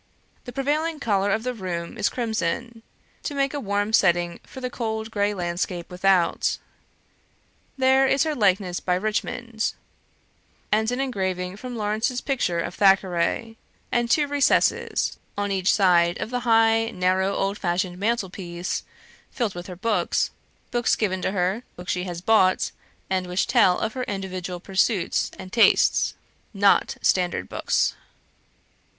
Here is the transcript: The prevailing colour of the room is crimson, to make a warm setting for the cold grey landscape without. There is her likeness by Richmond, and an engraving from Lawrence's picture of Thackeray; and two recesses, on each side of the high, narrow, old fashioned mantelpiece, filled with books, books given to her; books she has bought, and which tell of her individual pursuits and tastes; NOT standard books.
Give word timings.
The 0.45 0.51
prevailing 0.51 0.99
colour 0.99 1.29
of 1.29 1.43
the 1.43 1.53
room 1.53 1.95
is 1.95 2.09
crimson, 2.09 2.81
to 3.21 3.35
make 3.35 3.53
a 3.53 3.59
warm 3.59 3.93
setting 3.93 4.39
for 4.47 4.59
the 4.59 4.71
cold 4.71 5.11
grey 5.11 5.31
landscape 5.35 5.91
without. 5.91 6.57
There 7.77 8.07
is 8.07 8.23
her 8.23 8.33
likeness 8.33 8.79
by 8.79 8.95
Richmond, 8.95 9.75
and 10.71 10.89
an 10.91 10.99
engraving 10.99 11.55
from 11.57 11.75
Lawrence's 11.75 12.19
picture 12.19 12.59
of 12.59 12.73
Thackeray; 12.73 13.57
and 13.91 14.09
two 14.09 14.25
recesses, 14.25 15.19
on 15.37 15.51
each 15.51 15.71
side 15.71 16.19
of 16.19 16.31
the 16.31 16.39
high, 16.39 16.89
narrow, 16.89 17.35
old 17.35 17.59
fashioned 17.59 17.99
mantelpiece, 17.99 18.81
filled 19.29 19.53
with 19.53 19.69
books, 19.81 20.31
books 20.71 20.95
given 20.95 21.21
to 21.21 21.31
her; 21.31 21.61
books 21.75 21.91
she 21.91 22.05
has 22.05 22.21
bought, 22.21 22.71
and 23.07 23.27
which 23.27 23.45
tell 23.45 23.77
of 23.79 23.93
her 23.93 24.03
individual 24.05 24.59
pursuits 24.59 25.29
and 25.37 25.53
tastes; 25.53 26.15
NOT 26.55 26.97
standard 27.03 27.47
books. 27.47 27.93